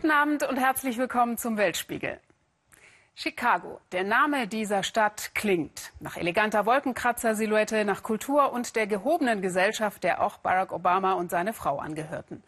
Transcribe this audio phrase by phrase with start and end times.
[0.00, 2.20] Guten Abend und herzlich willkommen zum Weltspiegel.
[3.16, 10.04] Chicago, der Name dieser Stadt klingt nach eleganter Wolkenkratzer-Silhouette, nach Kultur und der gehobenen Gesellschaft,
[10.04, 12.44] der auch Barack Obama und seine Frau angehörten.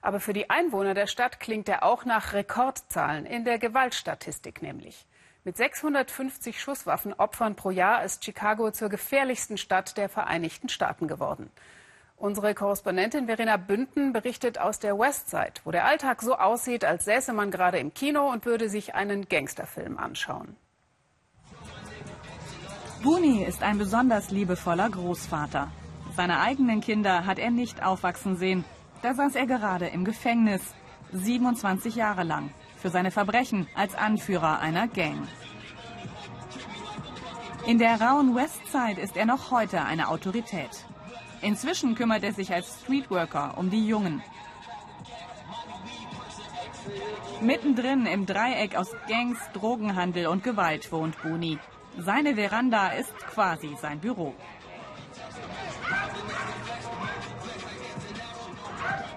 [0.00, 5.04] Aber für die Einwohner der Stadt klingt er auch nach Rekordzahlen in der Gewaltstatistik nämlich.
[5.42, 11.50] Mit 650 Schusswaffenopfern pro Jahr ist Chicago zur gefährlichsten Stadt der Vereinigten Staaten geworden.
[12.22, 17.32] Unsere Korrespondentin Verena Bünden berichtet aus der Westside, wo der Alltag so aussieht, als säße
[17.32, 20.54] man gerade im Kino und würde sich einen Gangsterfilm anschauen.
[23.02, 25.72] Booney ist ein besonders liebevoller Großvater.
[26.14, 28.64] Seine eigenen Kinder hat er nicht aufwachsen sehen.
[29.02, 30.62] Da saß er gerade im Gefängnis,
[31.10, 35.26] 27 Jahre lang, für seine Verbrechen als Anführer einer Gang.
[37.66, 40.84] In der rauen Westside ist er noch heute eine Autorität.
[41.42, 44.22] Inzwischen kümmert er sich als Streetworker um die Jungen.
[47.40, 51.58] Mittendrin im Dreieck aus Gangs, Drogenhandel und Gewalt wohnt Buni.
[51.98, 54.34] Seine Veranda ist quasi sein Büro.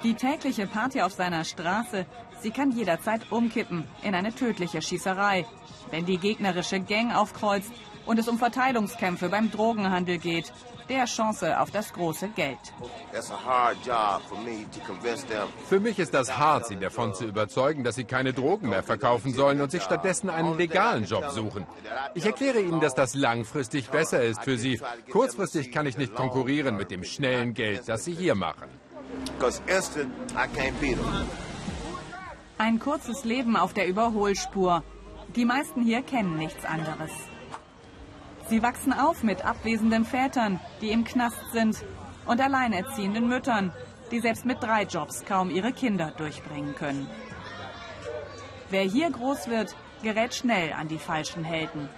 [0.04, 2.08] Die tägliche Party auf seiner Straße,
[2.42, 5.46] sie kann jederzeit umkippen in eine tödliche Schießerei.
[5.92, 7.72] Wenn die gegnerische Gang aufkreuzt
[8.08, 10.52] und es um Verteilungskämpfe beim Drogenhandel geht
[10.90, 12.60] der Chance auf das große Geld.
[15.70, 19.34] Für mich ist das hart, sie davon zu überzeugen, dass sie keine Drogen mehr verkaufen
[19.34, 21.66] sollen und sich stattdessen einen legalen Job suchen.
[22.14, 24.80] Ich erkläre ihnen, dass das langfristig besser ist für sie.
[25.12, 28.70] Kurzfristig kann ich nicht konkurrieren mit dem schnellen Geld, das sie hier machen.
[32.58, 34.84] Ein kurzes Leben auf der Überholspur.
[35.36, 37.12] Die meisten hier kennen nichts anderes.
[38.48, 41.84] Sie wachsen auf mit abwesenden Vätern, die im Knast sind,
[42.26, 43.72] und alleinerziehenden Müttern,
[44.12, 47.08] die selbst mit drei Jobs kaum ihre Kinder durchbringen können.
[48.70, 51.90] Wer hier groß wird, gerät schnell an die falschen Helden.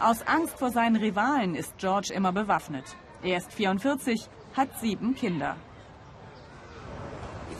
[0.00, 2.96] Aus Angst vor seinen Rivalen ist George immer bewaffnet.
[3.22, 5.56] Er ist 44, hat sieben Kinder.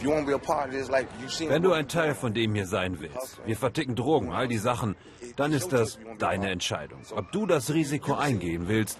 [0.00, 4.96] Wenn du ein Teil von dem hier sein willst, wir verticken Drogen, all die Sachen,
[5.36, 7.00] dann ist das deine Entscheidung.
[7.14, 8.98] Ob du das Risiko eingehen willst,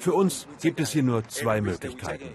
[0.00, 2.34] für uns gibt es hier nur zwei Möglichkeiten.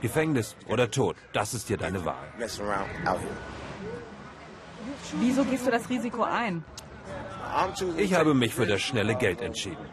[0.00, 2.32] Gefängnis oder Tod, das ist hier deine Wahl.
[5.20, 6.64] Wieso gehst du das Risiko ein?
[7.96, 9.86] Ich habe mich für das schnelle Geld entschieden.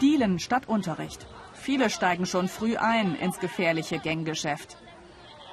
[0.00, 1.26] Dealen statt Unterricht.
[1.54, 4.76] Viele steigen schon früh ein ins gefährliche Ganggeschäft.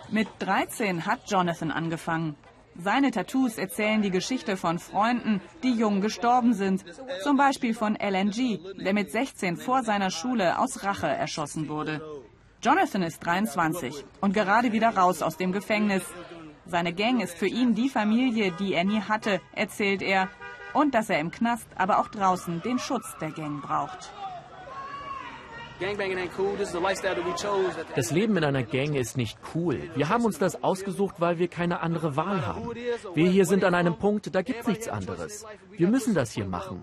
[0.09, 2.35] Mit 13 hat Jonathan angefangen.
[2.79, 6.85] Seine Tattoos erzählen die Geschichte von Freunden, die jung gestorben sind.
[7.23, 12.01] Zum Beispiel von LNG, der mit 16 vor seiner Schule aus Rache erschossen wurde.
[12.61, 16.03] Jonathan ist 23 und gerade wieder raus aus dem Gefängnis.
[16.65, 20.29] Seine Gang ist für ihn die Familie, die er nie hatte, erzählt er.
[20.73, 24.11] Und dass er im Knast, aber auch draußen den Schutz der Gang braucht.
[27.95, 29.89] Das Leben in einer Gang ist nicht cool.
[29.95, 32.69] Wir haben uns das ausgesucht, weil wir keine andere Wahl haben.
[33.13, 35.45] Wir hier sind an einem Punkt, da gibt es nichts anderes.
[35.71, 36.81] Wir müssen das hier machen.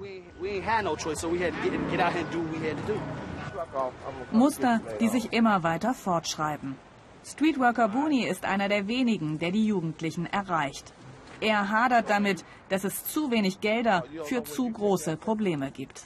[4.33, 6.77] Muster, die sich immer weiter fortschreiben.
[7.25, 10.93] Streetworker Booney ist einer der wenigen, der die Jugendlichen erreicht.
[11.41, 16.05] Er hadert damit, dass es zu wenig Gelder für zu große Probleme gibt.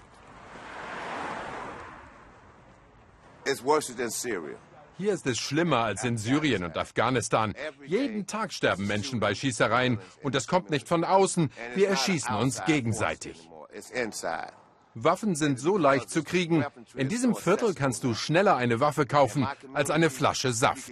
[4.98, 7.54] Hier ist es schlimmer als in Syrien und Afghanistan.
[7.84, 11.50] Jeden Tag sterben Menschen bei Schießereien und das kommt nicht von außen.
[11.76, 13.48] Wir erschießen uns gegenseitig.
[14.94, 16.64] Waffen sind so leicht zu kriegen.
[16.96, 20.90] In diesem Viertel kannst du schneller eine Waffe kaufen als eine Flasche Saft.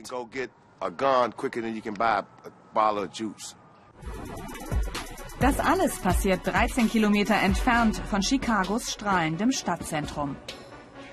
[5.40, 10.36] Das alles passiert 13 Kilometer entfernt von Chicagos strahlendem Stadtzentrum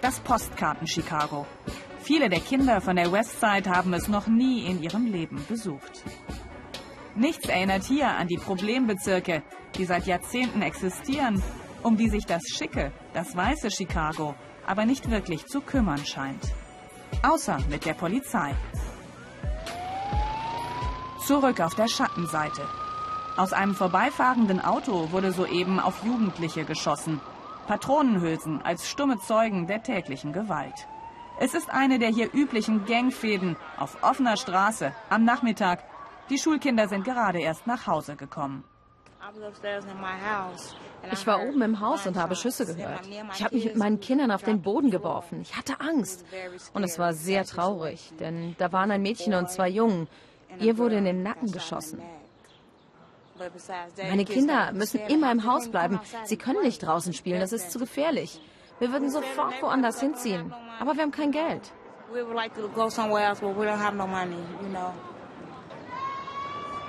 [0.03, 1.47] das Postkarten-Chicago.
[2.01, 6.03] Viele der Kinder von der Westside haben es noch nie in ihrem Leben besucht.
[7.15, 9.43] Nichts erinnert hier an die Problembezirke,
[9.77, 11.41] die seit Jahrzehnten existieren,
[11.83, 14.35] um die sich das schicke, das weiße Chicago
[14.65, 16.53] aber nicht wirklich zu kümmern scheint.
[17.21, 18.53] Außer mit der Polizei.
[21.25, 22.63] Zurück auf der Schattenseite.
[23.37, 27.21] Aus einem vorbeifahrenden Auto wurde soeben auf Jugendliche geschossen.
[27.67, 30.87] Patronenhülsen als stumme Zeugen der täglichen Gewalt.
[31.39, 35.83] Es ist eine der hier üblichen Gangfäden auf offener Straße am Nachmittag.
[36.29, 38.63] Die Schulkinder sind gerade erst nach Hause gekommen.
[41.11, 43.07] Ich war oben im Haus und habe Schüsse gehört.
[43.33, 45.41] Ich habe mich mit meinen Kindern auf den Boden geworfen.
[45.41, 46.25] Ich hatte Angst.
[46.73, 50.07] Und es war sehr traurig, denn da waren ein Mädchen und zwei Jungen.
[50.59, 52.01] Ihr wurde in den Nacken geschossen.
[53.97, 55.99] Meine Kinder müssen immer im Haus bleiben.
[56.25, 58.41] Sie können nicht draußen spielen, das ist zu gefährlich.
[58.79, 61.71] Wir würden sofort woanders hinziehen, aber wir haben kein Geld.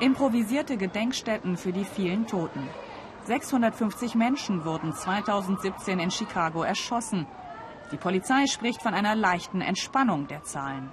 [0.00, 2.68] Improvisierte Gedenkstätten für die vielen Toten.
[3.24, 7.26] 650 Menschen wurden 2017 in Chicago erschossen.
[7.92, 10.90] Die Polizei spricht von einer leichten Entspannung der Zahlen.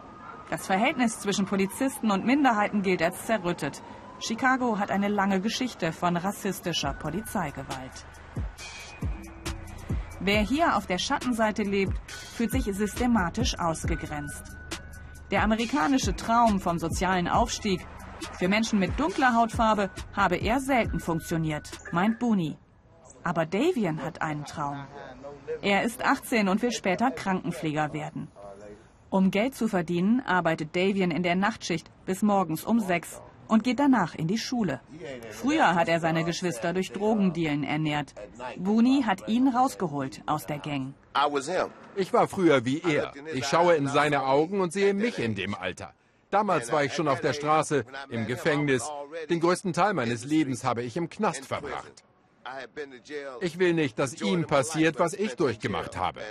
[0.50, 3.82] Das Verhältnis zwischen Polizisten und Minderheiten gilt als zerrüttet.
[4.24, 8.06] Chicago hat eine lange Geschichte von rassistischer Polizeigewalt.
[10.20, 14.44] Wer hier auf der Schattenseite lebt, fühlt sich systematisch ausgegrenzt.
[15.32, 17.82] Der amerikanische Traum vom sozialen Aufstieg
[18.38, 22.58] für Menschen mit dunkler Hautfarbe habe er selten funktioniert, meint Booney.
[23.24, 24.86] Aber Davian hat einen Traum.
[25.64, 28.28] Er ist 18 und will später Krankenpfleger werden.
[29.10, 33.20] Um Geld zu verdienen, arbeitet Davian in der Nachtschicht bis morgens um sechs
[33.52, 34.80] und geht danach in die Schule.
[35.30, 38.14] Früher hat er seine Geschwister durch Drogendealen ernährt.
[38.56, 40.94] Booney hat ihn rausgeholt aus der Gang.
[41.98, 43.12] Ich war früher wie er.
[43.34, 45.94] Ich schaue in seine Augen und sehe mich in dem Alter.
[46.30, 48.90] Damals war ich schon auf der Straße, im Gefängnis.
[49.30, 52.06] Den größten Teil meines Lebens habe ich im Knast verbracht.
[53.42, 56.22] Ich will nicht, dass ihm passiert, was ich durchgemacht habe.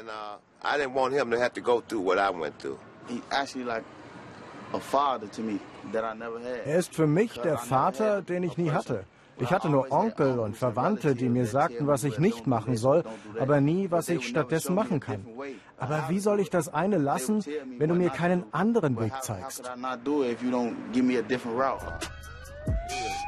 [6.64, 9.04] Er ist für mich der Vater, den ich nie hatte.
[9.38, 13.04] Ich hatte nur Onkel und Verwandte, die mir sagten, was ich nicht machen soll,
[13.38, 15.24] aber nie, was ich stattdessen machen kann.
[15.78, 17.42] Aber wie soll ich das eine lassen,
[17.78, 19.70] wenn du mir keinen anderen Weg zeigst?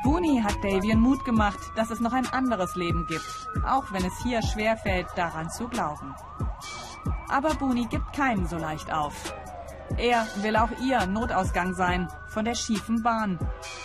[0.05, 3.25] Booney hat Davian Mut gemacht, dass es noch ein anderes Leben gibt,
[3.67, 6.15] auch wenn es hier schwerfällt, daran zu glauben.
[7.29, 9.33] Aber Booney gibt keinen so leicht auf.
[9.99, 13.39] Er will auch ihr Notausgang sein von der schiefen Bahn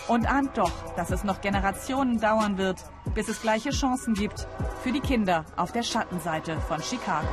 [0.07, 2.77] und ahnt doch, dass es noch Generationen dauern wird,
[3.13, 4.47] bis es gleiche Chancen gibt
[4.81, 7.27] für die Kinder auf der Schattenseite von Chicago.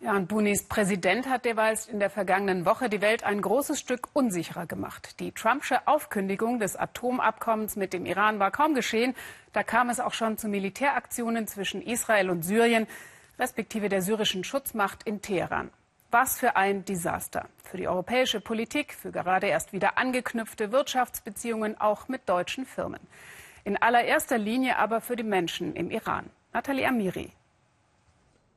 [0.00, 4.08] Ja, und Bunis Präsident hat derweil in der vergangenen Woche die Welt ein großes Stück
[4.12, 5.20] unsicherer gemacht.
[5.20, 9.14] Die Trumpsche Aufkündigung des Atomabkommens mit dem Iran war kaum geschehen.
[9.52, 12.88] Da kam es auch schon zu Militäraktionen zwischen Israel und Syrien
[13.42, 15.70] respektive der syrischen Schutzmacht in Teheran.
[16.12, 22.06] Was für ein Desaster für die europäische Politik, für gerade erst wieder angeknüpfte Wirtschaftsbeziehungen auch
[22.06, 23.00] mit deutschen Firmen.
[23.64, 26.30] In allererster Linie aber für die Menschen im Iran.
[26.52, 27.32] Nathalie Amiri.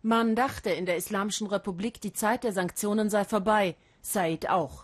[0.04, 3.76] Man dachte in der Islamischen Republik, die Zeit der Sanktionen sei vorbei.
[4.02, 4.84] Said auch.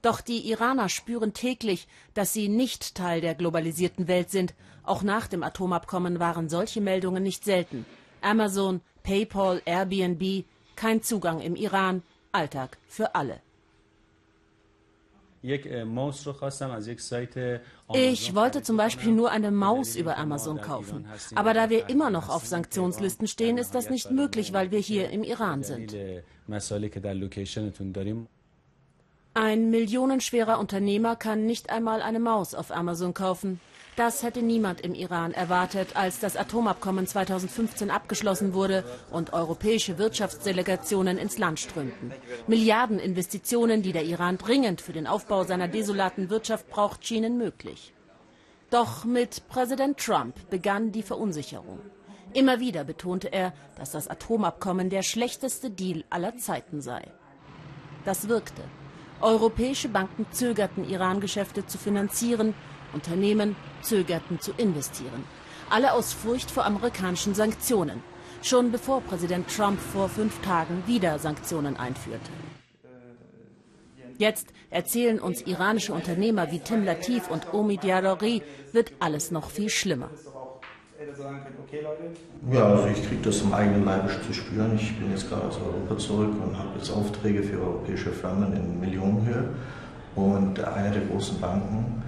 [0.00, 4.54] Doch die Iraner spüren täglich, dass sie nicht Teil der globalisierten Welt sind.
[4.84, 7.84] Auch nach dem Atomabkommen waren solche Meldungen nicht selten.
[8.22, 10.44] Amazon, PayPal, Airbnb,
[10.76, 12.02] kein Zugang im Iran,
[12.32, 13.40] Alltag für alle.
[15.42, 15.64] Ich
[18.34, 21.06] wollte zum Beispiel nur eine Maus über Amazon kaufen.
[21.34, 25.08] Aber da wir immer noch auf Sanktionslisten stehen, ist das nicht möglich, weil wir hier
[25.08, 25.96] im Iran sind.
[29.32, 33.60] Ein millionenschwerer Unternehmer kann nicht einmal eine Maus auf Amazon kaufen.
[33.96, 41.18] Das hätte niemand im Iran erwartet, als das Atomabkommen 2015 abgeschlossen wurde und europäische Wirtschaftsdelegationen
[41.18, 42.12] ins Land strömten.
[42.46, 47.92] Milliardeninvestitionen, die der Iran dringend für den Aufbau seiner desolaten Wirtschaft braucht, schienen möglich.
[48.70, 51.80] Doch mit Präsident Trump begann die Verunsicherung.
[52.32, 57.02] Immer wieder betonte er, dass das Atomabkommen der schlechteste Deal aller Zeiten sei.
[58.04, 58.62] Das wirkte.
[59.20, 62.54] Europäische Banken zögerten, Iran-Geschäfte zu finanzieren
[62.92, 65.24] Unternehmen zögerten zu investieren.
[65.70, 68.02] Alle aus Furcht vor amerikanischen Sanktionen.
[68.42, 72.30] Schon bevor Präsident Trump vor fünf Tagen wieder Sanktionen einführte.
[74.18, 78.42] Jetzt erzählen uns iranische Unternehmer wie Tim Latif und Omi Diarori,
[78.72, 80.10] wird alles noch viel schlimmer.
[82.52, 84.74] Ja, also ich kriege das im eigenen Leib zu spüren.
[84.76, 88.80] Ich bin jetzt gerade aus Europa zurück und habe jetzt Aufträge für europäische Firmen in
[88.80, 89.48] Millionenhöhe.
[90.14, 92.02] Und eine der großen Banken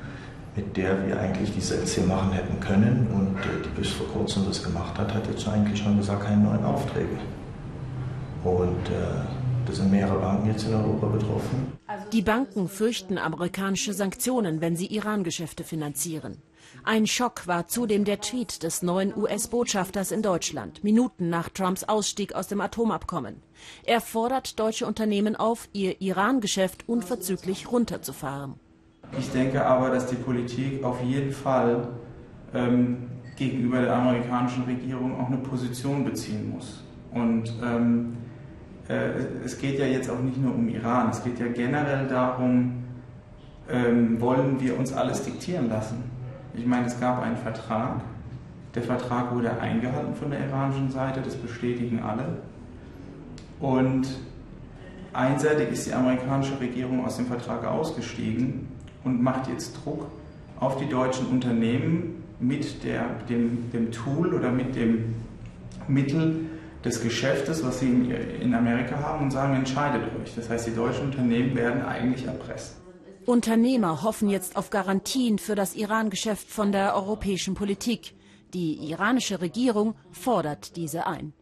[0.55, 4.45] mit der wir eigentlich diese LC machen hätten können und äh, die bis vor kurzem
[4.47, 7.19] das gemacht hat, hat jetzt eigentlich schon gesagt, keine neuen Aufträge.
[8.45, 9.25] Und äh,
[9.67, 11.73] da sind mehrere Banken jetzt in Europa betroffen.
[12.13, 16.39] Die Banken fürchten amerikanische Sanktionen, wenn sie Iran-Geschäfte finanzieren.
[16.85, 22.35] Ein Schock war zudem der Tweet des neuen US-Botschafters in Deutschland, Minuten nach Trumps Ausstieg
[22.35, 23.43] aus dem Atomabkommen.
[23.85, 28.55] Er fordert deutsche Unternehmen auf, ihr Iran-Geschäft unverzüglich runterzufahren.
[29.19, 31.89] Ich denke aber, dass die Politik auf jeden Fall
[32.55, 36.83] ähm, gegenüber der amerikanischen Regierung auch eine Position beziehen muss.
[37.13, 38.17] Und ähm,
[38.89, 39.11] äh,
[39.45, 42.85] es geht ja jetzt auch nicht nur um Iran, es geht ja generell darum,
[43.71, 46.03] ähm, wollen wir uns alles diktieren lassen.
[46.55, 48.01] Ich meine, es gab einen Vertrag,
[48.75, 52.25] der Vertrag wurde eingehalten von der iranischen Seite, das bestätigen alle.
[53.61, 54.09] Und
[55.13, 58.72] einseitig ist die amerikanische Regierung aus dem Vertrag ausgestiegen
[59.05, 60.07] und macht jetzt Druck
[60.59, 65.15] auf die deutschen Unternehmen mit der, dem, dem Tool oder mit dem
[65.89, 66.47] Mittel
[66.85, 67.89] des Geschäftes, was sie
[68.41, 70.35] in Amerika haben, und sagen, entscheidet euch.
[70.35, 72.77] Das heißt, die deutschen Unternehmen werden eigentlich erpresst.
[73.25, 78.15] Unternehmer hoffen jetzt auf Garantien für das Iran-Geschäft von der europäischen Politik.
[78.53, 81.33] Die iranische Regierung fordert diese ein.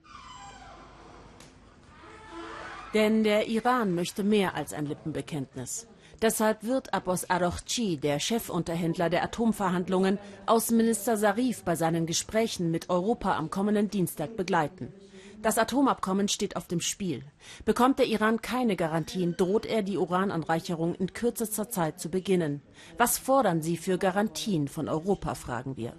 [2.93, 5.87] Denn der Iran möchte mehr als ein Lippenbekenntnis.
[6.23, 13.37] Deshalb wird Abbas Araghchi, der Chefunterhändler der Atomverhandlungen, Außenminister Sarif bei seinen Gesprächen mit Europa
[13.37, 14.93] am kommenden Dienstag begleiten.
[15.41, 17.23] Das Atomabkommen steht auf dem Spiel.
[17.65, 22.61] Bekommt der Iran keine Garantien, droht er, die Urananreicherung in kürzester Zeit zu beginnen.
[22.99, 25.95] Was fordern Sie für Garantien von Europa, fragen wir.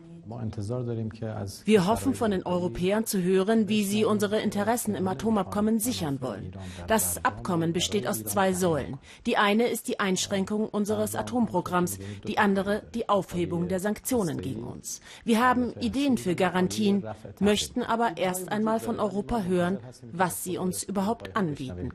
[1.66, 6.54] Wir hoffen von den Europäern zu hören, wie sie unsere Interessen im Atomabkommen sichern wollen.
[6.88, 8.98] Das Abkommen besteht aus zwei Säulen.
[9.26, 15.02] Die eine ist die Einschränkung unseres Atomprogramms, die andere die Aufhebung der Sanktionen gegen uns.
[15.24, 17.04] Wir haben Ideen für Garantien,
[17.40, 19.80] möchten aber erst einmal von Europa hören,
[20.12, 21.92] was sie uns überhaupt anbieten.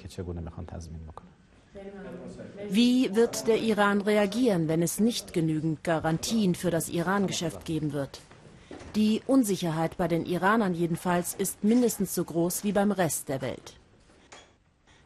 [2.68, 8.20] Wie wird der Iran reagieren, wenn es nicht genügend Garantien für das Iran-Geschäft geben wird?
[8.94, 13.74] Die Unsicherheit bei den Iranern jedenfalls ist mindestens so groß wie beim Rest der Welt.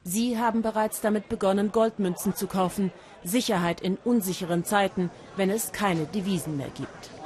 [0.05, 2.91] Sie haben bereits damit begonnen, Goldmünzen zu kaufen.
[3.23, 7.20] Sicherheit in unsicheren Zeiten, wenn es keine Devisen mehr gibt.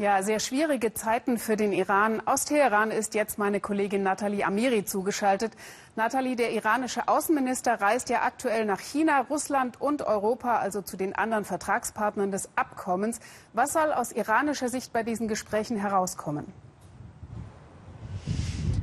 [0.00, 2.22] Ja, sehr schwierige Zeiten für den Iran.
[2.26, 5.52] Aus Teheran ist jetzt meine Kollegin Nathalie Amiri zugeschaltet.
[5.94, 11.14] Nathalie, der iranische Außenminister reist ja aktuell nach China, Russland und Europa, also zu den
[11.14, 13.20] anderen Vertragspartnern des Abkommens.
[13.52, 16.50] Was soll aus iranischer Sicht bei diesen Gesprächen herauskommen?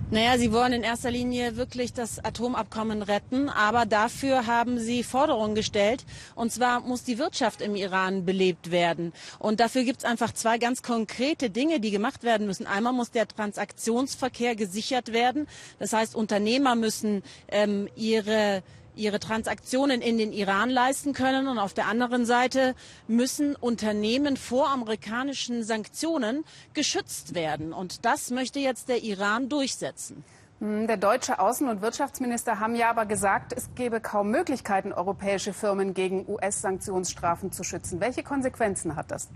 [0.09, 5.53] Naja, sie wollen in erster Linie wirklich das Atomabkommen retten, aber dafür haben sie Forderungen
[5.53, 6.05] gestellt.
[6.33, 9.11] Und zwar muss die Wirtschaft im Iran belebt werden.
[9.37, 12.67] Und dafür gibt es einfach zwei ganz konkrete Dinge, die gemacht werden müssen.
[12.67, 15.45] Einmal muss der Transaktionsverkehr gesichert werden.
[15.77, 18.63] Das heißt, Unternehmer müssen ähm, ihre
[18.97, 21.47] ihre Transaktionen in den Iran leisten können.
[21.47, 22.75] Und auf der anderen Seite
[23.07, 27.73] müssen Unternehmen vor amerikanischen Sanktionen geschützt werden.
[27.73, 30.23] Und das möchte jetzt der Iran durchsetzen.
[30.59, 35.53] Hm, der deutsche Außen- und Wirtschaftsminister haben ja aber gesagt, es gebe kaum Möglichkeiten, europäische
[35.53, 37.99] Firmen gegen US-Sanktionsstrafen zu schützen.
[37.99, 39.29] Welche Konsequenzen hat das?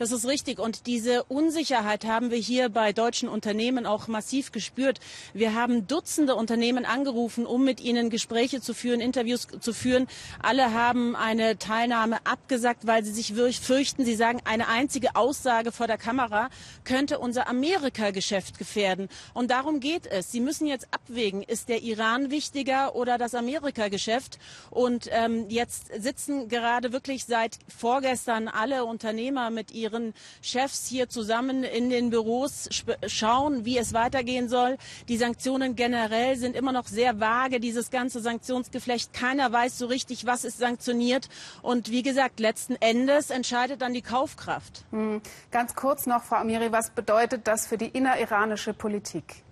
[0.00, 0.58] Das ist richtig.
[0.58, 4.98] Und diese Unsicherheit haben wir hier bei deutschen Unternehmen auch massiv gespürt.
[5.34, 10.06] Wir haben Dutzende Unternehmen angerufen, um mit ihnen Gespräche zu führen, Interviews zu führen.
[10.42, 14.06] Alle haben eine Teilnahme abgesagt, weil sie sich fürchten.
[14.06, 16.48] Sie sagen, eine einzige Aussage vor der Kamera
[16.84, 19.10] könnte unser Amerika-Geschäft gefährden.
[19.34, 20.32] Und darum geht es.
[20.32, 24.38] Sie müssen jetzt abwägen, ist der Iran wichtiger oder das Amerika-Geschäft?
[24.70, 31.08] Und ähm, jetzt sitzen gerade wirklich seit vorgestern alle Unternehmer mit ihren ihren Chefs hier
[31.08, 32.68] zusammen in den Büros
[33.06, 34.76] schauen, wie es weitergehen soll.
[35.08, 39.12] Die Sanktionen generell sind immer noch sehr vage, dieses ganze Sanktionsgeflecht.
[39.12, 41.28] Keiner weiß so richtig, was ist sanktioniert.
[41.62, 44.84] Und wie gesagt, letzten Endes entscheidet dann die Kaufkraft.
[44.90, 45.20] Hm.
[45.50, 49.44] Ganz kurz noch, Frau Amiri, was bedeutet das für die inneriranische Politik?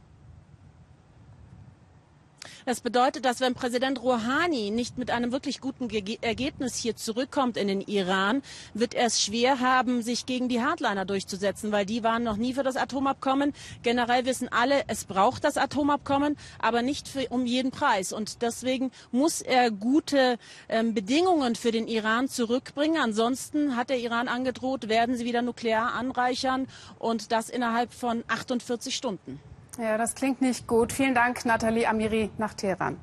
[2.69, 7.57] Das bedeutet, dass wenn Präsident Rouhani nicht mit einem wirklich guten Ge Ergebnis hier zurückkommt
[7.57, 8.43] in den Iran,
[8.75, 12.53] wird er es schwer haben, sich gegen die Hardliner durchzusetzen, weil die waren noch nie
[12.53, 13.55] für das Atomabkommen.
[13.83, 18.13] Generell wissen alle, es braucht das Atomabkommen, aber nicht für, um jeden Preis.
[18.13, 20.37] Und deswegen muss er gute
[20.69, 23.01] ähm, Bedingungen für den Iran zurückbringen.
[23.01, 26.67] Ansonsten hat der Iran angedroht, werden sie wieder nuklear anreichern
[26.99, 29.41] und das innerhalb von 48 Stunden.
[29.79, 30.93] Ja, das klingt nicht gut.
[30.93, 32.99] Vielen Dank, Nathalie Amiri nach Teheran.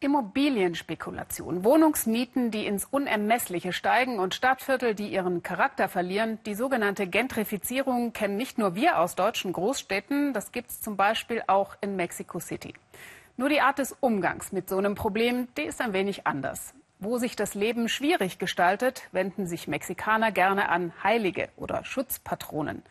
[0.00, 6.38] Immobilienspekulation, Wohnungsmieten, die ins Unermessliche steigen und Stadtviertel, die ihren Charakter verlieren.
[6.44, 11.42] Die sogenannte Gentrifizierung kennen nicht nur wir aus deutschen Großstädten, das gibt es zum Beispiel
[11.46, 12.74] auch in Mexico City.
[13.38, 16.74] Nur die Art des Umgangs mit so einem Problem, die ist ein wenig anders.
[16.98, 22.82] Wo sich das Leben schwierig gestaltet, wenden sich Mexikaner gerne an Heilige oder Schutzpatronen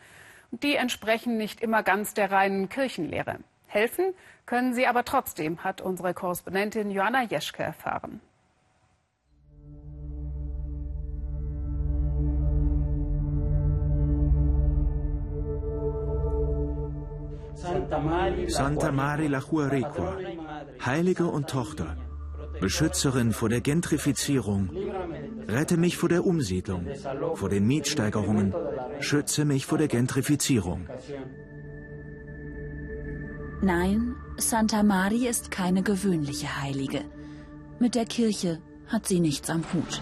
[0.50, 3.38] die entsprechen nicht immer ganz der reinen Kirchenlehre.
[3.66, 4.14] Helfen
[4.46, 8.20] können sie aber trotzdem, hat unsere Korrespondentin Joanna Jeschke erfahren.
[18.48, 20.16] Santa Mari la Juarecua,
[20.84, 21.96] Heilige und Tochter,
[22.60, 24.70] Beschützerin vor der Gentrifizierung,
[25.48, 26.86] rette mich vor der Umsiedlung,
[27.34, 28.54] vor den Mietsteigerungen,
[29.00, 30.86] schütze mich vor der Gentrifizierung.
[33.62, 37.02] Nein, Santa Mari ist keine gewöhnliche Heilige.
[37.78, 40.00] Mit der Kirche hat sie nichts am Hut.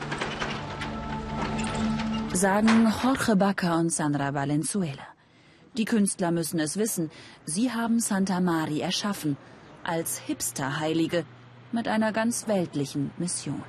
[2.33, 5.07] Sagen Jorge Baca und Sandra Valenzuela.
[5.77, 7.11] Die Künstler müssen es wissen,
[7.47, 9.37] sie haben Santa Mari erschaffen,
[9.85, 11.25] als Hipster-Heilige
[11.73, 13.63] mit einer ganz weltlichen Mission.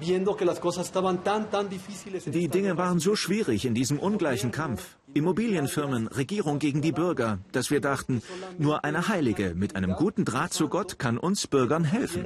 [0.00, 0.14] Die
[2.48, 4.96] Dinge waren so schwierig in diesem ungleichen Kampf.
[5.12, 8.22] Immobilienfirmen, Regierung gegen die Bürger, dass wir dachten,
[8.56, 12.24] nur eine Heilige mit einem guten Draht zu Gott kann uns Bürgern helfen.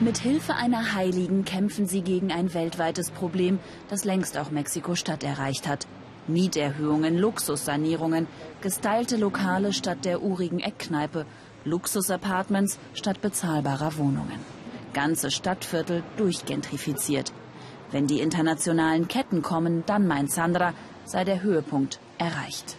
[0.00, 5.68] Mit Hilfe einer Heiligen kämpfen sie gegen ein weltweites Problem, das längst auch Mexiko-Stadt erreicht
[5.68, 5.86] hat.
[6.26, 8.26] Mieterhöhungen, Luxussanierungen,
[8.60, 11.26] gestylte Lokale statt der urigen Eckkneipe,
[11.64, 14.40] Luxusapartments statt bezahlbarer Wohnungen.
[14.92, 17.32] Ganze Stadtviertel durchgentrifiziert.
[17.90, 20.74] Wenn die internationalen Ketten kommen, dann meint Sandra,
[21.04, 22.76] sei der Höhepunkt erreicht.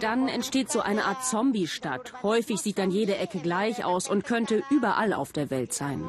[0.00, 2.12] Dann entsteht so eine Art Zombie-Stadt.
[2.22, 6.04] Häufig sieht dann jede Ecke gleich aus und könnte überall auf der Welt sein.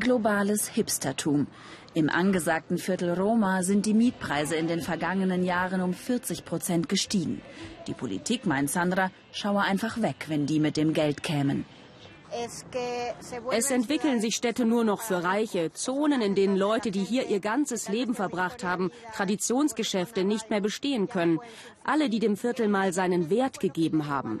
[0.00, 1.46] Globales Hipstertum.
[1.94, 7.40] Im angesagten Viertel Roma sind die Mietpreise in den vergangenen Jahren um 40 Prozent gestiegen.
[7.86, 11.64] Die Politik, meint Sandra, schaue einfach weg, wenn die mit dem Geld kämen.
[13.52, 17.38] Es entwickeln sich Städte nur noch für Reiche, Zonen, in denen Leute, die hier ihr
[17.38, 21.38] ganzes Leben verbracht haben, Traditionsgeschäfte nicht mehr bestehen können.
[21.84, 24.40] Alle, die dem Viertel mal seinen Wert gegeben haben.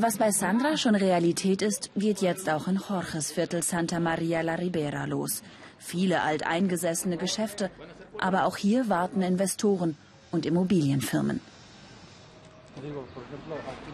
[0.00, 4.54] Was bei Sandra schon Realität ist, geht jetzt auch in Jorges Viertel Santa Maria la
[4.54, 5.42] Ribera los.
[5.76, 7.68] Viele alteingesessene Geschäfte,
[8.16, 9.96] aber auch hier warten Investoren
[10.30, 11.40] und Immobilienfirmen.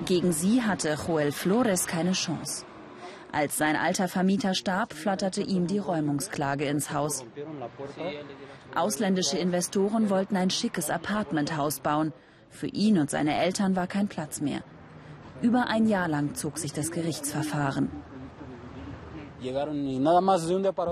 [0.05, 2.67] Gegen sie hatte Joel Flores keine Chance.
[3.33, 7.25] Als sein alter Vermieter starb, flatterte ihm die Räumungsklage ins Haus.
[8.75, 12.13] Ausländische Investoren wollten ein schickes Apartmenthaus bauen.
[12.51, 14.63] Für ihn und seine Eltern war kein Platz mehr.
[15.45, 17.91] Über ein Jahr lang zog sich das Gerichtsverfahren.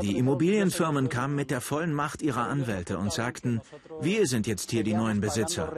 [0.02, 3.62] Die Immobilienfirmen kamen mit der vollen Macht ihrer Anwälte und sagten,
[4.02, 5.72] wir sind jetzt hier die neuen Besitzer.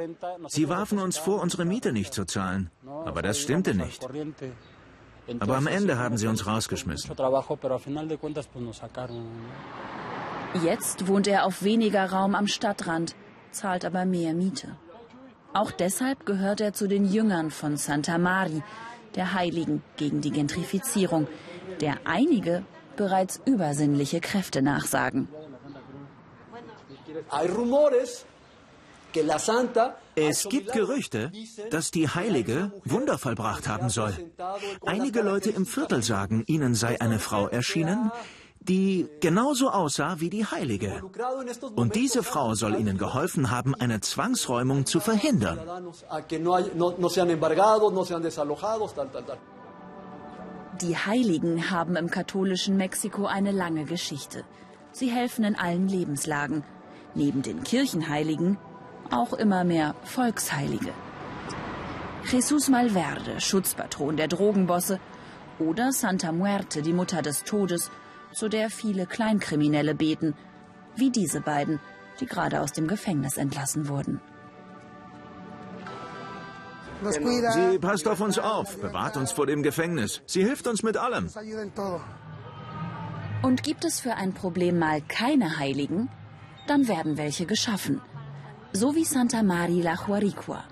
[0.48, 2.70] Sie warfen uns vor, unsere Miete nicht zu zahlen.
[3.04, 4.04] Aber das stimmte nicht.
[5.38, 7.12] Aber am Ende haben sie uns rausgeschmissen.
[10.64, 13.14] Jetzt wohnt er auf weniger Raum am Stadtrand,
[13.52, 14.76] zahlt aber mehr Miete.
[15.54, 18.62] Auch deshalb gehört er zu den Jüngern von Santa Mari,
[19.14, 21.28] der Heiligen gegen die Gentrifizierung,
[21.80, 22.64] der einige
[22.96, 25.28] bereits übersinnliche Kräfte nachsagen.
[30.16, 31.30] Es gibt Gerüchte,
[31.70, 34.12] dass die Heilige Wunder vollbracht haben soll.
[34.84, 38.10] Einige Leute im Viertel sagen, ihnen sei eine Frau erschienen,
[38.68, 41.02] die genauso aussah wie die Heilige.
[41.74, 45.58] Und diese Frau soll ihnen geholfen haben, eine Zwangsräumung zu verhindern.
[50.80, 54.44] Die Heiligen haben im katholischen Mexiko eine lange Geschichte.
[54.92, 56.64] Sie helfen in allen Lebenslagen.
[57.14, 58.58] Neben den Kirchenheiligen
[59.10, 60.92] auch immer mehr Volksheilige.
[62.30, 64.98] Jesus Malverde, Schutzpatron der Drogenbosse,
[65.58, 67.90] oder Santa Muerte, die Mutter des Todes,
[68.34, 70.34] zu der viele Kleinkriminelle beten,
[70.96, 71.80] wie diese beiden,
[72.20, 74.20] die gerade aus dem Gefängnis entlassen wurden.
[77.02, 80.22] Sie passt auf uns auf, bewahrt uns vor dem Gefängnis.
[80.26, 81.28] Sie hilft uns mit allem.
[83.42, 86.08] Und gibt es für ein Problem mal keine Heiligen,
[86.66, 88.00] dann werden welche geschaffen.
[88.72, 90.64] So wie Santa Maria la Juaricua.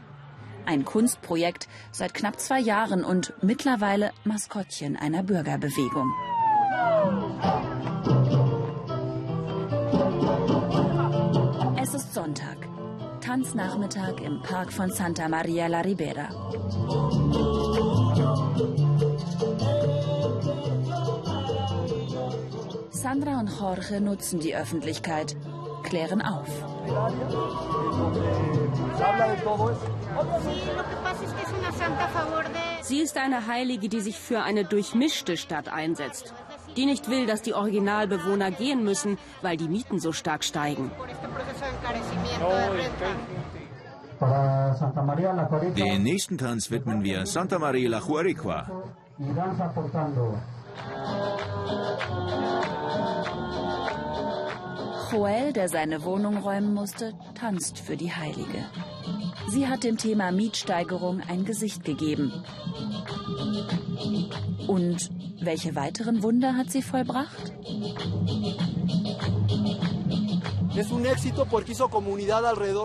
[0.64, 6.12] Ein Kunstprojekt seit knapp zwei Jahren und mittlerweile Maskottchen einer Bürgerbewegung.
[11.80, 12.56] Es ist Sonntag.
[13.20, 16.28] Tanznachmittag im Park von Santa Maria la Ribera.
[22.90, 25.36] Sandra und Jorge nutzen die Öffentlichkeit,
[25.82, 26.48] klären auf.
[32.82, 36.32] Sie ist eine Heilige, die sich für eine durchmischte Stadt einsetzt.
[36.76, 40.90] Die nicht will, dass die Originalbewohner gehen müssen, weil die Mieten so stark steigen.
[45.76, 48.66] Den nächsten Tanz widmen wir Santa Maria la Juaricua.
[55.10, 58.64] Joel, der seine Wohnung räumen musste, tanzt für die Heilige.
[59.48, 62.32] Sie hat dem Thema Mietsteigerung ein Gesicht gegeben.
[64.66, 65.10] Und
[65.44, 67.52] welche weiteren Wunder hat sie vollbracht?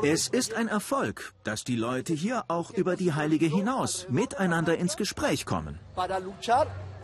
[0.04, 4.98] Es ist ein Erfolg, dass die Leute hier auch über die Heilige hinaus miteinander ins
[4.98, 5.80] Gespräch kommen.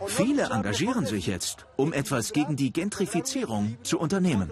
[0.06, 4.50] Viele engagieren sich jetzt, um etwas gegen die Gentrifizierung zu unternehmen.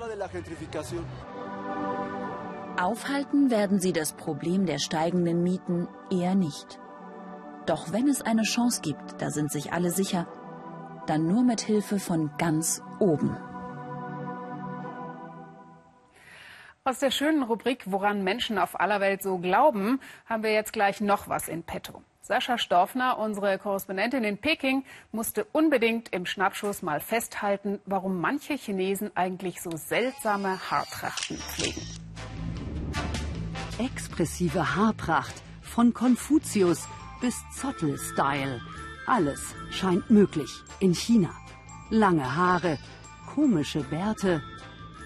[2.80, 6.78] Aufhalten werden sie das Problem der steigenden Mieten eher nicht.
[7.66, 10.26] Doch wenn es eine Chance gibt, da sind sich alle sicher,
[11.06, 13.36] dann nur mit Hilfe von ganz oben.
[16.84, 21.00] Aus der schönen Rubrik Woran Menschen auf aller Welt so glauben, haben wir jetzt gleich
[21.00, 22.02] noch was in petto.
[22.22, 29.10] Sascha Storfner, unsere Korrespondentin in Peking, musste unbedingt im Schnappschuss mal festhalten, warum manche Chinesen
[29.16, 31.82] eigentlich so seltsame Haartrachten pflegen.
[33.78, 36.86] Expressive Haarpracht von Konfuzius
[37.20, 38.60] bis Zottel-Style.
[39.06, 41.30] Alles scheint möglich in China.
[41.90, 42.78] Lange Haare,
[43.34, 44.42] komische Bärte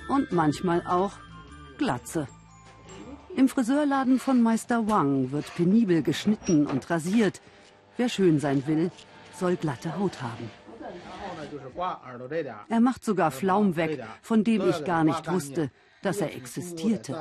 [0.09, 1.13] und manchmal auch
[1.79, 2.29] Glatze.
[3.35, 7.41] Im Friseurladen von Meister Wang wird penibel geschnitten und rasiert.
[7.97, 8.91] Wer schön sein will,
[9.35, 10.51] soll glatte Haut haben.
[12.69, 15.71] Er macht sogar Flaum weg, von dem ich gar nicht wusste,
[16.03, 17.15] dass er existierte.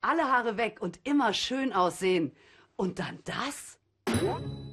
[0.00, 2.32] Alle Haare weg und immer schön aussehen.
[2.76, 3.78] Und dann das?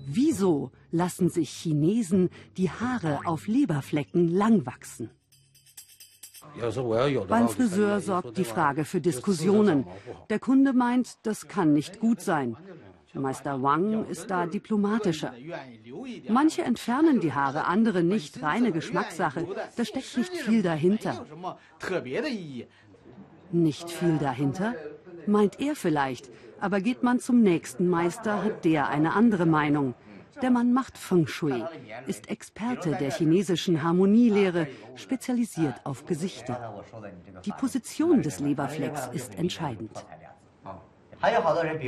[0.05, 5.11] Wieso lassen sich Chinesen die Haare auf Leberflecken lang wachsen?
[7.27, 9.85] Beim Friseur sorgt die Frage für Diskussionen.
[10.29, 12.57] Der Kunde meint, das kann nicht gut sein.
[13.13, 15.33] Meister Wang ist da diplomatischer.
[16.27, 18.41] Manche entfernen die Haare, andere nicht.
[18.41, 19.45] Reine Geschmackssache.
[19.75, 21.25] Da steckt nicht viel dahinter.
[23.51, 24.75] Nicht viel dahinter?
[25.25, 26.29] Meint er vielleicht.
[26.61, 29.93] Aber geht man zum nächsten Meister, hat der eine andere Meinung.
[30.41, 31.63] Der Mann macht Feng Shui,
[32.07, 36.83] ist Experte der chinesischen Harmonielehre, spezialisiert auf Gesichter.
[37.43, 40.05] Die Position des Leberflecks ist entscheidend.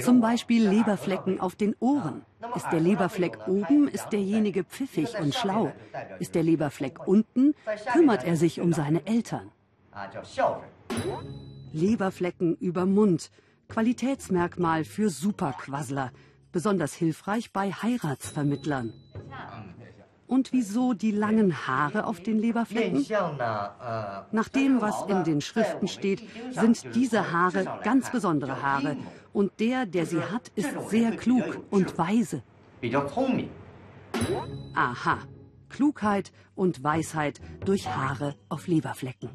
[0.01, 2.25] Zum Beispiel Leberflecken auf den Ohren.
[2.55, 5.71] Ist der Leberfleck oben, ist derjenige pfiffig und schlau.
[6.19, 7.55] Ist der Leberfleck unten,
[7.93, 9.49] kümmert er sich um seine Eltern.
[11.71, 13.31] Leberflecken über Mund.
[13.71, 16.11] Qualitätsmerkmal für Superquassler
[16.51, 18.93] besonders hilfreich bei Heiratsvermittlern.
[20.27, 23.05] Und wieso die langen Haare auf den Leberflecken?
[24.31, 28.97] Nach dem, was in den Schriften steht, sind diese Haare ganz besondere Haare.
[29.31, 32.43] Und der, der sie hat, ist sehr klug und weise.
[34.73, 35.17] Aha,
[35.69, 39.29] Klugheit und Weisheit durch Haare auf Leberflecken.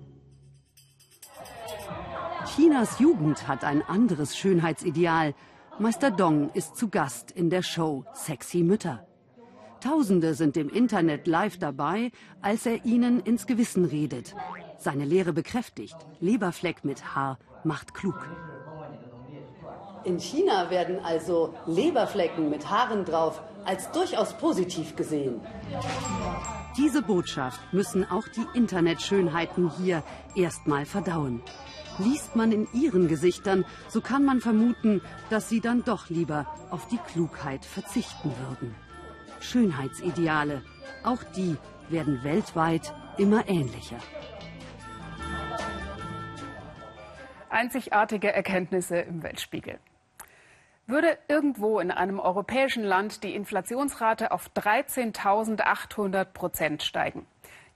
[2.47, 5.35] Chinas Jugend hat ein anderes Schönheitsideal.
[5.81, 9.05] Meister Dong ist zu Gast in der Show Sexy Mütter.
[9.81, 14.37] Tausende sind im Internet live dabei, als er ihnen ins Gewissen redet.
[14.79, 15.97] Seine Lehre bekräftigt.
[16.21, 18.29] Leberfleck mit Haar macht klug.
[20.07, 25.41] In China werden also Leberflecken mit Haaren drauf als durchaus positiv gesehen.
[26.77, 30.05] Diese Botschaft müssen auch die Internetschönheiten hier
[30.37, 31.43] erstmal verdauen.
[31.99, 36.87] Liest man in ihren Gesichtern, so kann man vermuten, dass sie dann doch lieber auf
[36.87, 38.77] die Klugheit verzichten würden.
[39.41, 40.63] Schönheitsideale,
[41.03, 41.57] auch die
[41.89, 43.99] werden weltweit immer ähnlicher.
[47.51, 49.81] Einzigartige Erkenntnisse im Weltspiegel.
[50.87, 57.27] Würde irgendwo in einem europäischen Land die Inflationsrate auf 13.800 Prozent steigen,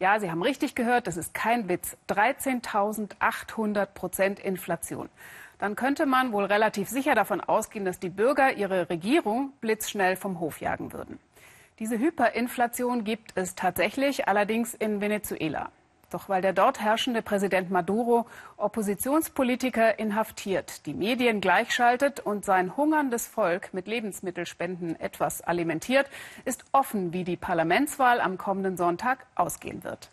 [0.01, 1.95] ja, Sie haben richtig gehört, das ist kein Witz.
[2.09, 5.11] 13.800 Prozent Inflation.
[5.59, 10.41] Dann könnte man wohl relativ sicher davon ausgehen, dass die Bürger ihre Regierung blitzschnell vom
[10.41, 11.19] Hof jagen würden.
[11.79, 15.71] Diese Hyperinflation gibt es tatsächlich allerdings in Venezuela.
[16.11, 23.29] Doch weil der dort herrschende Präsident Maduro Oppositionspolitiker inhaftiert, die Medien gleichschaltet und sein hungerndes
[23.29, 26.07] Volk mit Lebensmittelspenden etwas alimentiert,
[26.45, 30.11] ist offen, wie die Parlamentswahl am kommenden Sonntag ausgehen wird.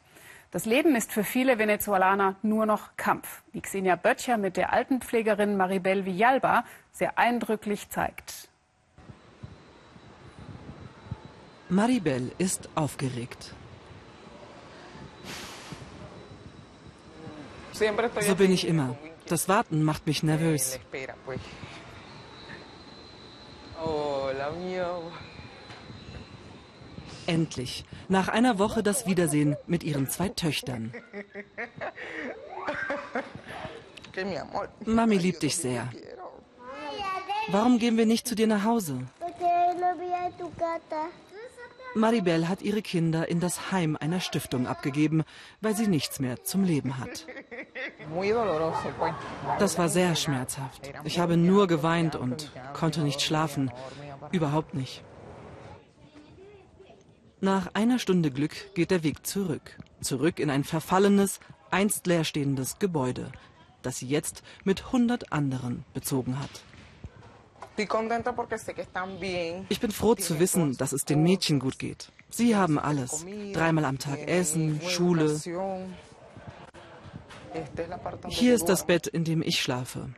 [0.52, 5.58] Das Leben ist für viele Venezuelaner nur noch Kampf, wie Xenia Böttcher mit der Altenpflegerin
[5.58, 8.50] Maribel Villalba sehr eindrücklich zeigt.
[11.70, 13.54] Maribel ist aufgeregt.
[18.22, 18.98] So bin ich immer.
[19.28, 20.80] Das Warten macht mich nervös.
[27.28, 30.94] Endlich, nach einer Woche das Wiedersehen mit ihren zwei Töchtern.
[34.86, 35.90] Mami liebt dich sehr.
[37.50, 39.00] Warum gehen wir nicht zu dir nach Hause?
[41.98, 45.24] Maribel hat ihre Kinder in das Heim einer Stiftung abgegeben,
[45.62, 47.26] weil sie nichts mehr zum Leben hat.
[49.60, 50.94] Das war sehr schmerzhaft.
[51.04, 53.72] Ich habe nur geweint und konnte nicht schlafen.
[54.32, 55.04] Überhaupt nicht.
[57.40, 59.78] Nach einer Stunde Glück geht der Weg zurück.
[60.02, 63.32] Zurück in ein verfallenes, einst leerstehendes Gebäude,
[63.82, 66.64] das sie jetzt mit 100 anderen bezogen hat.
[69.70, 72.12] Ich bin froh zu wissen, dass es den Mädchen gut geht.
[72.30, 73.26] Sie haben alles.
[73.54, 75.40] Dreimal am Tag Essen, Schule.
[78.28, 80.10] Hier ist das Bett, in dem ich schlafe.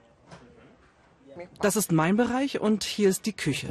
[1.61, 3.67] Das ist mein Bereich und hier ist die Küche.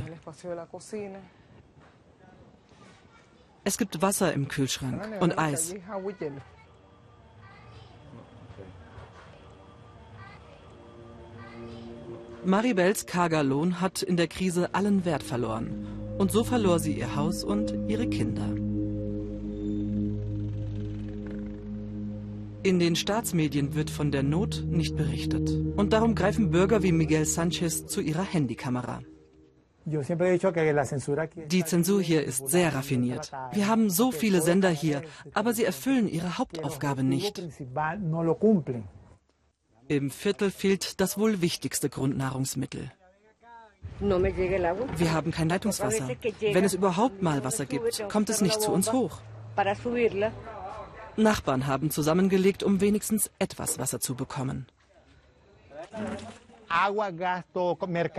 [3.64, 5.74] Es gibt Wasser im Kühlschrank und Eis.
[12.48, 15.86] Maribels karger Lohn hat in der Krise allen Wert verloren.
[16.16, 18.48] Und so verlor sie ihr Haus und ihre Kinder.
[22.62, 25.50] In den Staatsmedien wird von der Not nicht berichtet.
[25.76, 29.02] Und darum greifen Bürger wie Miguel Sanchez zu ihrer Handykamera.
[29.84, 33.30] Die Zensur hier ist sehr raffiniert.
[33.52, 35.02] Wir haben so viele Sender hier,
[35.34, 37.42] aber sie erfüllen ihre Hauptaufgabe nicht.
[39.88, 42.92] Im Viertel fehlt das wohl wichtigste Grundnahrungsmittel.
[44.00, 46.08] Wir haben kein Leitungswasser.
[46.40, 49.18] Wenn es überhaupt mal Wasser gibt, kommt es nicht zu uns hoch.
[51.16, 54.66] Nachbarn haben zusammengelegt, um wenigstens etwas Wasser zu bekommen.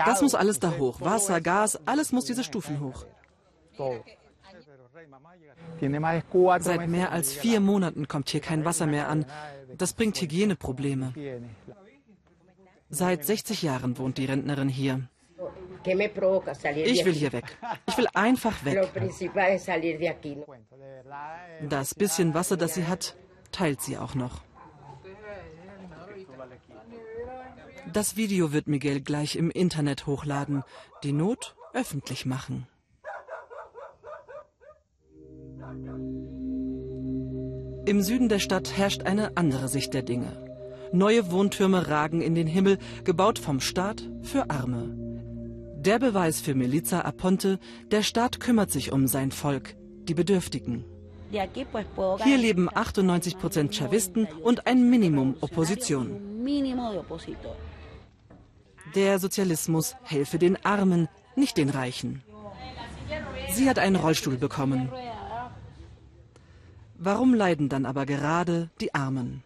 [0.06, 1.02] Das muss alles da hoch.
[1.02, 3.06] Wasser, Gas, alles muss diese Stufen hoch.
[6.60, 9.26] Seit mehr als vier Monaten kommt hier kein Wasser mehr an.
[9.78, 11.14] Das bringt Hygieneprobleme.
[12.90, 15.08] Seit 60 Jahren wohnt die Rentnerin hier.
[15.86, 17.58] Ich will hier weg.
[17.88, 18.90] Ich will einfach weg.
[21.70, 23.16] Das bisschen Wasser, das sie hat,
[23.52, 24.42] teilt sie auch noch.
[27.94, 30.64] Das Video wird Miguel gleich im Internet hochladen,
[31.04, 32.68] die Not öffentlich machen.
[37.90, 40.32] Im Süden der Stadt herrscht eine andere Sicht der Dinge.
[40.92, 44.94] Neue Wohntürme ragen in den Himmel, gebaut vom Staat für Arme.
[45.74, 47.58] Der Beweis für Melissa Aponte,
[47.90, 49.76] der Staat kümmert sich um sein Volk,
[50.08, 50.86] die Bedürftigen.
[51.32, 56.46] Hier leben 98 Prozent Chavisten und ein Minimum Opposition.
[58.94, 62.22] Der Sozialismus helfe den Armen, nicht den Reichen.
[63.52, 64.92] Sie hat einen Rollstuhl bekommen.
[67.02, 69.42] Warum leiden dann aber gerade die Armen?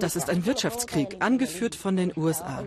[0.00, 2.64] Das ist ein Wirtschaftskrieg, angeführt von den USA.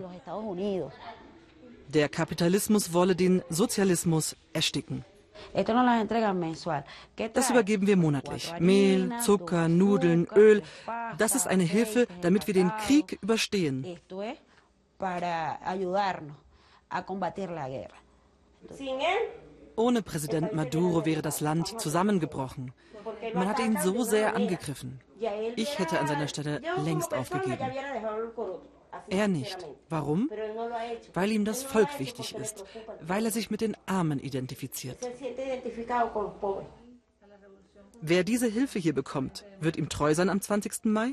[1.88, 5.04] Der Kapitalismus wolle den Sozialismus ersticken.
[7.34, 8.54] Das übergeben wir monatlich.
[8.60, 10.62] Mehl, Zucker, Nudeln, Öl.
[11.18, 13.98] Das ist eine Hilfe, damit wir den Krieg überstehen.
[19.76, 22.72] Ohne Präsident Maduro wäre das Land zusammengebrochen.
[23.34, 25.00] Man hat ihn so sehr angegriffen.
[25.56, 27.70] Ich hätte an seiner Stelle längst aufgegeben.
[29.08, 29.58] Er nicht.
[29.88, 30.30] Warum?
[31.14, 32.64] Weil ihm das Volk wichtig ist,
[33.00, 34.98] weil er sich mit den Armen identifiziert.
[38.02, 40.84] Wer diese Hilfe hier bekommt, wird ihm treu sein am 20.
[40.84, 41.12] Mai?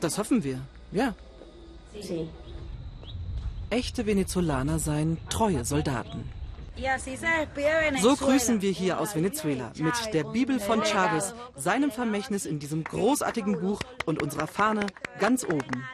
[0.00, 1.14] Das hoffen wir, ja.
[3.70, 6.39] Echte Venezolaner seien treue Soldaten.
[8.00, 12.84] So grüßen wir hier aus Venezuela mit der Bibel von Chavez, seinem Vermächtnis in diesem
[12.84, 14.86] großartigen Buch und unserer Fahne
[15.18, 15.84] ganz oben.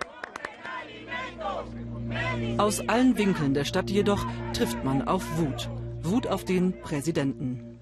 [2.59, 5.69] Aus allen Winkeln der Stadt jedoch trifft man auf Wut.
[6.03, 7.79] Wut auf den Präsidenten.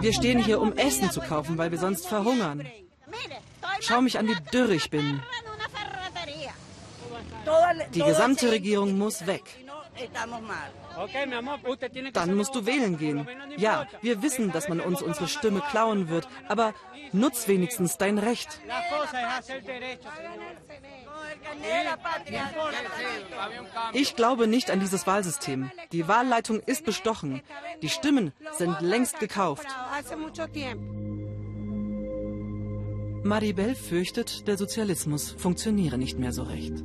[0.00, 2.66] Wir stehen hier, um Essen zu kaufen, weil wir sonst verhungern.
[3.80, 5.22] Schau mich an, wie dürr ich bin.
[7.94, 9.44] Die gesamte Regierung muss weg.
[12.12, 13.28] Dann musst du wählen gehen.
[13.56, 16.74] Ja, wir wissen, dass man uns unsere Stimme klauen wird, aber
[17.12, 18.60] nutz wenigstens dein Recht.
[23.92, 25.70] Ich glaube nicht an dieses Wahlsystem.
[25.92, 27.42] Die Wahlleitung ist bestochen.
[27.82, 29.66] Die Stimmen sind längst gekauft.
[33.22, 36.84] Maribel fürchtet, der Sozialismus funktioniere nicht mehr so recht.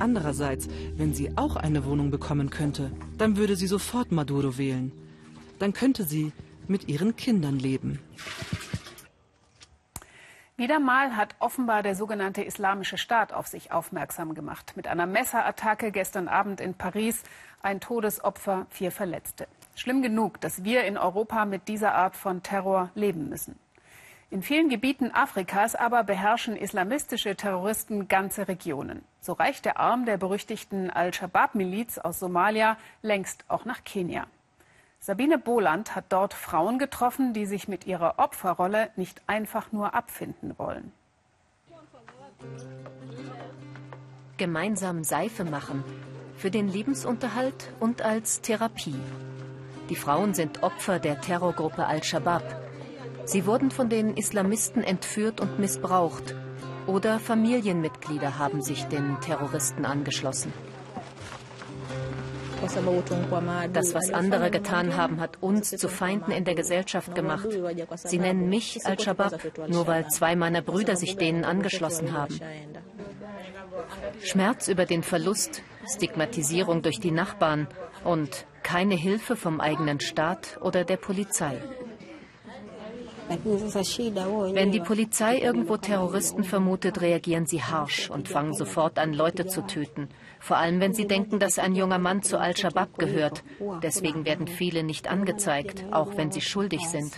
[0.00, 4.92] Andererseits, wenn sie auch eine Wohnung bekommen könnte, dann würde sie sofort Maduro wählen.
[5.58, 6.32] Dann könnte sie
[6.66, 7.98] mit ihren Kindern leben.
[10.56, 14.72] Wieder mal hat offenbar der sogenannte Islamische Staat auf sich aufmerksam gemacht.
[14.74, 17.22] Mit einer Messerattacke gestern Abend in Paris
[17.62, 19.48] ein Todesopfer, vier Verletzte.
[19.74, 23.58] Schlimm genug, dass wir in Europa mit dieser Art von Terror leben müssen.
[24.32, 29.02] In vielen Gebieten Afrikas aber beherrschen islamistische Terroristen ganze Regionen.
[29.20, 34.28] So reicht der Arm der berüchtigten Al-Shabaab-Miliz aus Somalia längst auch nach Kenia.
[35.00, 40.56] Sabine Boland hat dort Frauen getroffen, die sich mit ihrer Opferrolle nicht einfach nur abfinden
[40.58, 40.92] wollen.
[44.36, 45.82] Gemeinsam Seife machen,
[46.36, 49.00] für den Lebensunterhalt und als Therapie.
[49.88, 52.69] Die Frauen sind Opfer der Terrorgruppe Al-Shabaab.
[53.30, 56.34] Sie wurden von den Islamisten entführt und missbraucht.
[56.88, 60.52] Oder Familienmitglieder haben sich den Terroristen angeschlossen.
[63.72, 67.46] Das, was andere getan haben, hat uns zu Feinden in der Gesellschaft gemacht.
[67.98, 72.40] Sie nennen mich Al-Shabaab, nur weil zwei meiner Brüder sich denen angeschlossen haben.
[74.24, 77.68] Schmerz über den Verlust, Stigmatisierung durch die Nachbarn
[78.02, 81.62] und keine Hilfe vom eigenen Staat oder der Polizei.
[83.30, 89.62] Wenn die Polizei irgendwo Terroristen vermutet, reagieren sie harsch und fangen sofort an, Leute zu
[89.62, 90.08] töten.
[90.40, 93.44] Vor allem, wenn sie denken, dass ein junger Mann zu Al-Shabaab gehört.
[93.82, 97.12] Deswegen werden viele nicht angezeigt, auch wenn sie schuldig sind.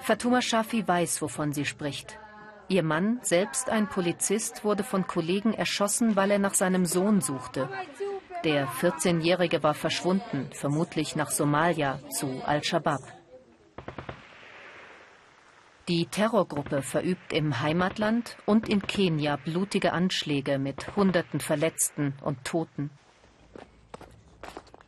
[0.00, 2.18] Fatuma Shafi weiß, wovon sie spricht.
[2.68, 7.68] Ihr Mann, selbst ein Polizist, wurde von Kollegen erschossen, weil er nach seinem Sohn suchte.
[8.44, 13.17] Der 14-Jährige war verschwunden, vermutlich nach Somalia zu Al-Shabaab.
[15.88, 22.90] Die Terrorgruppe verübt im Heimatland und in Kenia blutige Anschläge mit Hunderten Verletzten und Toten.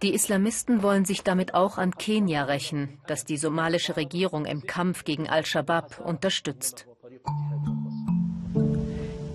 [0.02, 5.04] Die Islamisten wollen sich damit auch an Kenia rächen, das die somalische Regierung im Kampf
[5.04, 6.86] gegen Al-Shabaab unterstützt.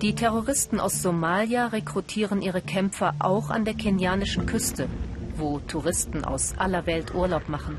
[0.02, 4.88] Die Terroristen aus Somalia rekrutieren ihre Kämpfer auch an der kenianischen Küste,
[5.36, 7.76] wo Touristen aus aller Welt Urlaub machen.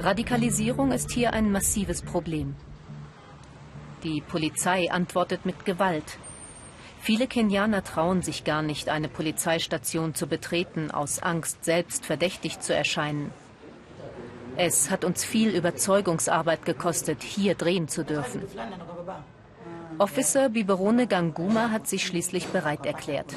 [0.00, 2.54] Radikalisierung ist hier ein massives Problem.
[4.02, 6.18] Die Polizei antwortet mit Gewalt.
[7.00, 12.74] Viele Kenianer trauen sich gar nicht, eine Polizeistation zu betreten, aus Angst, selbst verdächtig zu
[12.74, 13.30] erscheinen.
[14.56, 18.42] Es hat uns viel Überzeugungsarbeit gekostet, hier drehen zu dürfen.
[19.98, 23.34] Officer Biberone Ganguma hat sich schließlich bereit erklärt.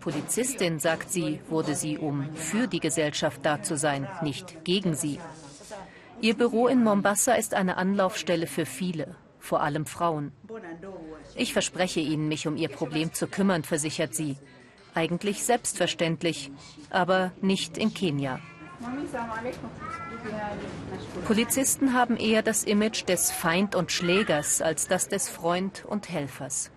[0.00, 5.18] Polizistin, sagt sie, wurde sie, um für die Gesellschaft da zu sein, nicht gegen sie.
[6.20, 10.32] Ihr Büro in Mombasa ist eine Anlaufstelle für viele, vor allem Frauen.
[11.34, 14.36] Ich verspreche Ihnen, mich um Ihr Problem zu kümmern, versichert sie.
[14.94, 16.50] Eigentlich selbstverständlich,
[16.90, 18.40] aber nicht in Kenia.
[21.26, 26.70] Polizisten haben eher das Image des Feind und Schlägers als das des Freund und Helfers.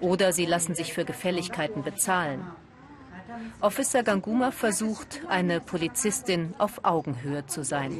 [0.00, 2.46] Oder sie lassen sich für Gefälligkeiten bezahlen.
[3.60, 7.98] Officer Ganguma versucht, eine Polizistin auf Augenhöhe zu sein.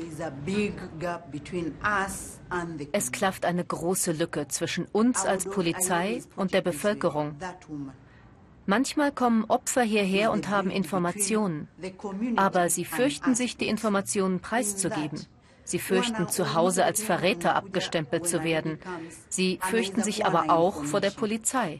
[2.92, 7.36] Es klafft eine große Lücke zwischen uns als Polizei und der Bevölkerung.
[8.66, 11.68] Manchmal kommen Opfer hierher und haben Informationen,
[12.36, 15.26] aber sie fürchten sich, die Informationen preiszugeben.
[15.68, 18.78] Sie fürchten, zu Hause als Verräter abgestempelt zu werden.
[19.28, 21.78] Sie fürchten sich aber auch vor der Polizei.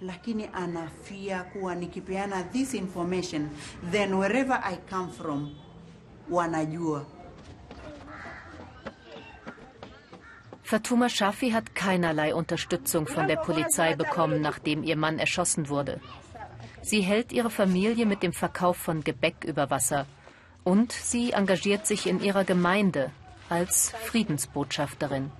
[10.62, 15.98] Fatuma Shafi hat keinerlei Unterstützung von der Polizei bekommen, nachdem ihr Mann erschossen wurde.
[16.82, 20.04] Sie hält ihre Familie mit dem Verkauf von Gebäck über Wasser.
[20.62, 23.10] Und sie engagiert sich in ihrer Gemeinde,
[23.48, 25.30] als Friedensbotschafterin.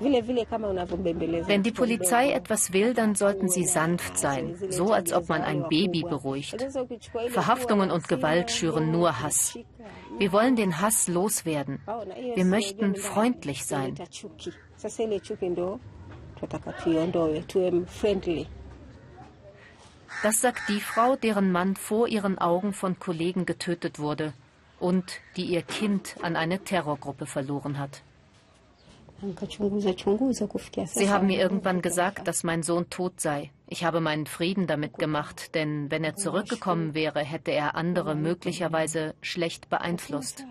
[0.00, 5.68] Wenn die Polizei etwas will, dann sollten sie sanft sein, so als ob man ein
[5.68, 6.66] Baby beruhigt.
[7.28, 9.58] Verhaftungen und Gewalt schüren nur Hass.
[10.18, 11.80] Wir wollen den Hass loswerden.
[12.34, 13.94] Wir möchten freundlich sein.
[20.22, 24.32] Das sagt die Frau, deren Mann vor ihren Augen von Kollegen getötet wurde
[24.84, 28.02] und die ihr Kind an eine Terrorgruppe verloren hat.
[30.92, 33.50] Sie haben mir irgendwann gesagt, dass mein Sohn tot sei.
[33.66, 39.14] Ich habe meinen Frieden damit gemacht, denn wenn er zurückgekommen wäre, hätte er andere möglicherweise
[39.22, 40.44] schlecht beeinflusst.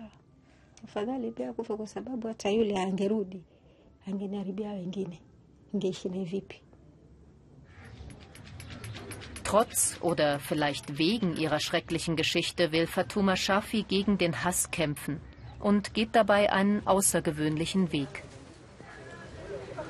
[9.44, 15.20] Trotz oder vielleicht wegen ihrer schrecklichen Geschichte will Fatuma Shafi gegen den Hass kämpfen
[15.60, 18.24] und geht dabei einen außergewöhnlichen Weg.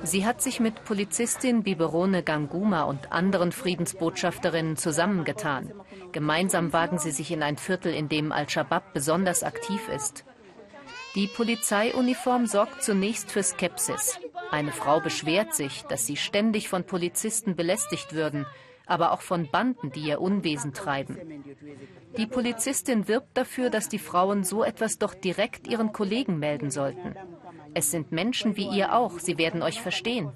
[0.03, 5.73] Sie hat sich mit Polizistin Biberone Ganguma und anderen Friedensbotschafterinnen zusammengetan.
[6.13, 10.25] Gemeinsam wagen sie sich in ein Viertel, in dem Al-Shabaab besonders aktiv ist.
[11.15, 14.19] Die Polizeiuniform sorgt zunächst für Skepsis.
[14.51, 18.47] Eine Frau beschwert sich, dass sie ständig von Polizisten belästigt würden,
[18.87, 21.45] aber auch von Banden, die ihr Unwesen treiben.
[22.17, 27.15] Die Polizistin wirbt dafür, dass die Frauen so etwas doch direkt ihren Kollegen melden sollten.
[27.75, 30.33] Es sind Menschen wie ihr auch, sie werden euch verstehen.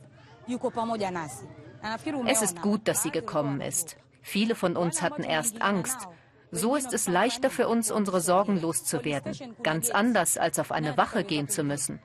[2.26, 3.96] Es ist gut, dass sie gekommen ist.
[4.22, 6.08] Viele von uns hatten erst Angst.
[6.50, 9.36] So ist es leichter für uns, unsere Sorgen loszuwerden.
[9.62, 12.00] Ganz anders, als auf eine Wache gehen zu müssen.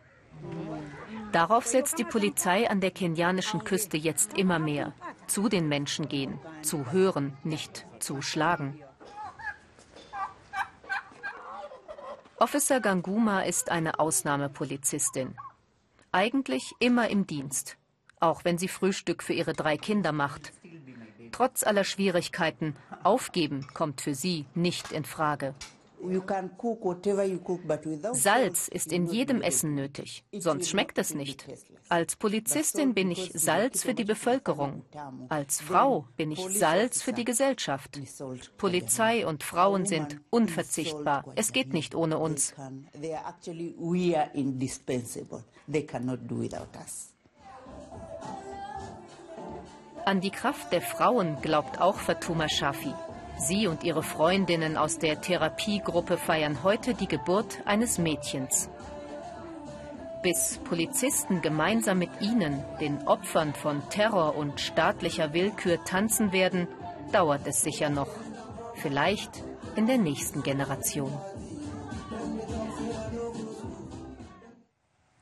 [1.32, 4.94] Darauf setzt die Polizei an der kenianischen Küste jetzt immer mehr.
[5.34, 8.80] Zu den Menschen gehen, zu hören, nicht zu schlagen.
[12.38, 15.36] Officer Ganguma ist eine Ausnahmepolizistin.
[16.12, 17.78] Eigentlich immer im Dienst,
[18.20, 20.54] auch wenn sie Frühstück für ihre drei Kinder macht.
[21.32, 25.56] Trotz aller Schwierigkeiten, aufgeben kommt für sie nicht in Frage.
[28.14, 31.46] Salz ist in jedem Essen nötig, sonst schmeckt es nicht.
[31.90, 34.84] Als Polizistin bin ich Salz für die Bevölkerung.
[35.30, 38.00] Als Frau bin ich Salz für die Gesellschaft.
[38.58, 41.26] Polizei und Frauen sind unverzichtbar.
[41.36, 42.54] Es geht nicht ohne uns.
[50.06, 52.94] An die Kraft der Frauen glaubt auch Fatuma Shafi.
[53.38, 58.70] Sie und ihre Freundinnen aus der Therapiegruppe feiern heute die Geburt eines Mädchens.
[60.22, 66.68] Bis Polizisten gemeinsam mit ihnen, den Opfern von Terror und staatlicher Willkür, tanzen werden,
[67.12, 68.08] dauert es sicher noch.
[68.76, 69.44] Vielleicht
[69.76, 71.12] in der nächsten Generation.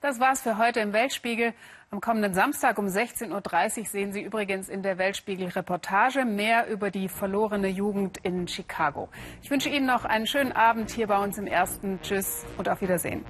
[0.02, 1.54] Das war's für heute im Weltspiegel.
[1.94, 6.90] Am kommenden Samstag um 16.30 Uhr sehen Sie übrigens in der Weltspiegel Reportage mehr über
[6.90, 9.10] die verlorene Jugend in Chicago.
[9.44, 12.00] Ich wünsche Ihnen noch einen schönen Abend hier bei uns im ersten.
[12.02, 13.26] Tschüss und auf Wiedersehen.